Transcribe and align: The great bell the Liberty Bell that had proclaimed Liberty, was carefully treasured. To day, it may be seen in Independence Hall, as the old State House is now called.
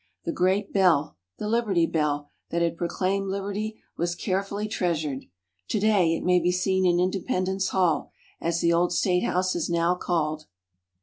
The 0.25 0.31
great 0.31 0.73
bell 0.73 1.15
the 1.37 1.47
Liberty 1.47 1.85
Bell 1.85 2.31
that 2.49 2.63
had 2.63 2.75
proclaimed 2.75 3.27
Liberty, 3.29 3.83
was 3.97 4.15
carefully 4.15 4.67
treasured. 4.67 5.25
To 5.67 5.79
day, 5.79 6.15
it 6.15 6.23
may 6.23 6.39
be 6.39 6.51
seen 6.51 6.87
in 6.87 6.99
Independence 6.99 7.67
Hall, 7.67 8.11
as 8.39 8.61
the 8.61 8.73
old 8.73 8.91
State 8.93 9.23
House 9.23 9.53
is 9.55 9.69
now 9.69 9.93
called. 9.93 10.47